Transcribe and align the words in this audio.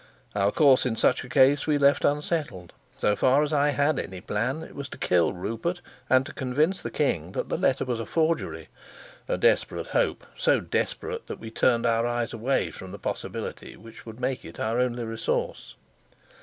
Our 0.33 0.51
course 0.51 0.83
in 0.87 0.95
such 0.95 1.23
a 1.23 1.29
case 1.29 1.67
we 1.67 1.77
left 1.77 2.03
unsettled; 2.05 2.73
so 2.97 3.15
far 3.15 3.43
as 3.43 3.53
I 3.53 3.69
had 3.69 3.99
any 3.99 4.19
plan, 4.19 4.63
it 4.63 4.73
was 4.73 4.89
to 4.89 4.97
kill 4.97 5.31
Rupert 5.31 5.79
and 6.09 6.25
to 6.25 6.33
convince 6.33 6.81
the 6.81 6.89
king 6.89 7.33
that 7.33 7.49
the 7.49 7.55
letter 7.59 7.85
was 7.85 7.99
a 7.99 8.05
forgery 8.07 8.69
a 9.27 9.37
desperate 9.37 9.85
hope, 9.89 10.25
so 10.35 10.59
desperate 10.59 11.27
that 11.27 11.37
we 11.39 11.51
turned 11.51 11.85
our 11.85 12.07
eyes 12.07 12.33
away 12.33 12.71
from 12.71 12.91
the 12.91 12.97
possibility 12.97 13.75
which 13.77 14.03
would 14.03 14.19
make 14.19 14.43
it 14.43 14.59
our 14.59 14.79
only 14.79 15.03
resource. 15.03 15.75